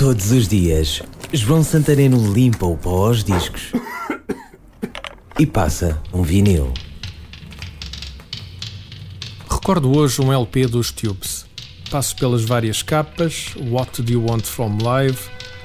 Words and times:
Todos 0.00 0.30
os 0.30 0.48
dias, 0.48 1.02
João 1.30 1.62
Santareno 1.62 2.32
limpa 2.32 2.64
o 2.64 2.74
pó 2.74 3.08
aos 3.08 3.22
discos 3.22 3.70
e 5.38 5.44
passa 5.44 6.00
um 6.10 6.22
vinil. 6.22 6.72
Recordo 9.46 9.94
hoje 9.94 10.22
um 10.22 10.32
LP 10.32 10.68
dos 10.68 10.90
Tubes. 10.90 11.44
Passo 11.90 12.16
pelas 12.16 12.42
várias 12.42 12.82
capas, 12.82 13.54
What 13.58 14.00
Do 14.00 14.10
You 14.10 14.24
Want 14.26 14.46
From 14.46 14.78
Live, 14.80 15.18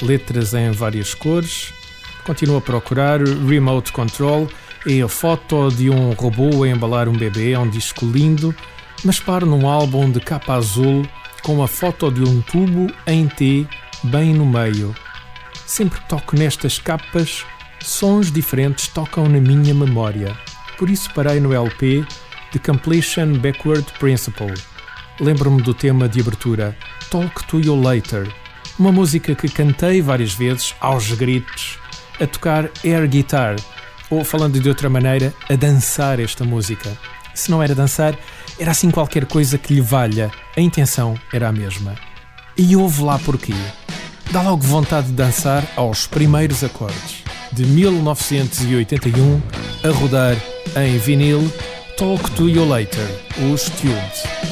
letras 0.00 0.54
em 0.54 0.70
várias 0.70 1.12
cores. 1.12 1.74
Continuo 2.24 2.58
a 2.58 2.60
procurar 2.60 3.20
Remote 3.20 3.90
Control 3.90 4.46
e 4.86 5.02
a 5.02 5.08
foto 5.08 5.70
de 5.70 5.90
um 5.90 6.12
robô 6.12 6.62
a 6.62 6.68
embalar 6.68 7.08
um 7.08 7.16
bebê. 7.16 7.50
É 7.54 7.58
um 7.58 7.68
disco 7.68 8.06
lindo, 8.06 8.54
mas 9.02 9.18
paro 9.18 9.44
num 9.44 9.66
álbum 9.66 10.08
de 10.08 10.20
capa 10.20 10.54
azul 10.54 11.04
com 11.42 11.64
a 11.64 11.66
foto 11.66 12.12
de 12.12 12.22
um 12.22 12.40
tubo 12.42 12.92
em 13.08 13.26
T 13.26 13.66
bem 14.04 14.34
no 14.34 14.46
meio. 14.46 14.94
Sempre 15.66 16.00
que 16.00 16.08
toco 16.08 16.36
nestas 16.36 16.78
capas, 16.78 17.44
sons 17.80 18.30
diferentes 18.30 18.88
tocam 18.88 19.28
na 19.28 19.40
minha 19.40 19.74
memória. 19.74 20.36
Por 20.78 20.90
isso 20.90 21.12
parei 21.14 21.40
no 21.40 21.52
LP 21.52 22.04
The 22.52 22.58
Completion 22.58 23.34
Backward 23.34 23.86
Principle. 23.98 24.54
Lembro-me 25.20 25.62
do 25.62 25.74
tema 25.74 26.08
de 26.08 26.20
abertura 26.20 26.76
Talk 27.10 27.44
to 27.44 27.60
You 27.60 27.80
Later, 27.80 28.26
uma 28.78 28.90
música 28.90 29.34
que 29.34 29.48
cantei 29.48 30.00
várias 30.00 30.32
vezes 30.32 30.74
aos 30.80 31.12
gritos, 31.12 31.78
a 32.20 32.26
tocar 32.26 32.70
air 32.84 33.06
guitar, 33.06 33.56
ou 34.08 34.24
falando 34.24 34.58
de 34.58 34.68
outra 34.68 34.88
maneira, 34.88 35.32
a 35.48 35.54
dançar 35.54 36.18
esta 36.18 36.44
música. 36.44 36.96
Se 37.34 37.50
não 37.50 37.62
era 37.62 37.74
dançar, 37.74 38.18
era 38.58 38.70
assim 38.70 38.90
qualquer 38.90 39.26
coisa 39.26 39.58
que 39.58 39.74
lhe 39.74 39.80
valha, 39.80 40.30
a 40.56 40.60
intenção 40.60 41.18
era 41.32 41.48
a 41.48 41.52
mesma. 41.52 41.94
E 42.56 42.74
houve 42.74 43.02
lá 43.02 43.18
porquê. 43.18 43.54
Dá 44.32 44.42
logo 44.42 44.62
vontade 44.62 45.08
de 45.08 45.12
dançar 45.12 45.66
aos 45.74 46.06
primeiros 46.06 46.62
acordes. 46.62 47.24
De 47.50 47.66
1981, 47.66 49.42
a 49.82 49.88
rodar 49.90 50.36
em 50.76 50.98
vinil 50.98 51.50
Talk 51.96 52.30
to 52.32 52.48
You 52.48 52.64
Later, 52.64 53.08
os 53.52 53.64
Tubes. 53.64 54.49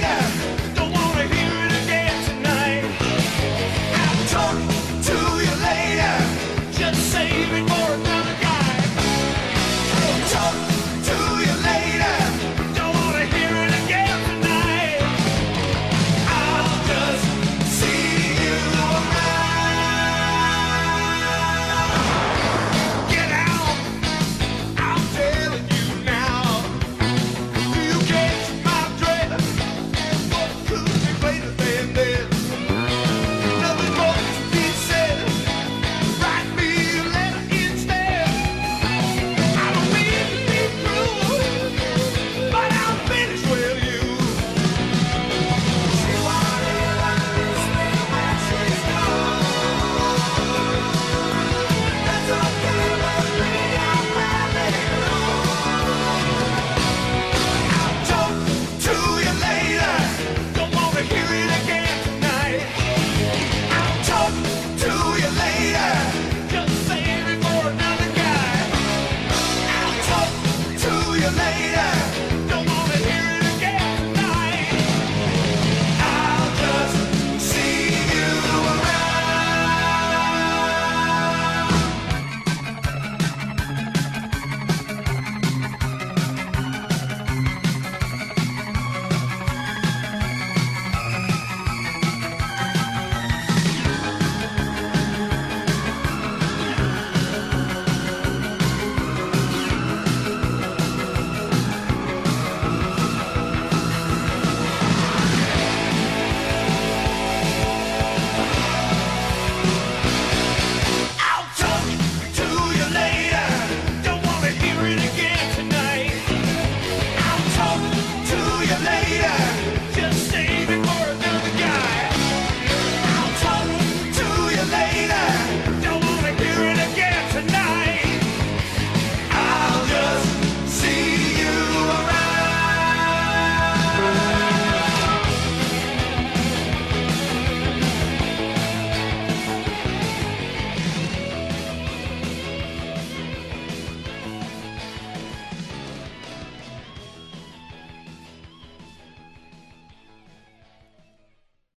Yeah. 0.00 0.69